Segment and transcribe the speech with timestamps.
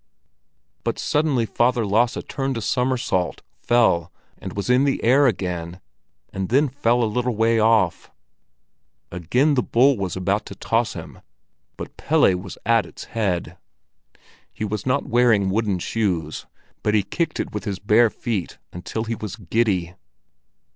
[0.83, 5.79] But suddenly Father Lasse turned a somersault, fell, and was in the air again,
[6.33, 8.09] and then fell a little way off.
[9.11, 11.19] Again the bull was about to toss him,
[11.77, 13.59] but Pelle was at its head.
[14.51, 16.47] He was not wearing wooden shoes,
[16.81, 19.93] but he kicked it with his bare feet until he was giddy.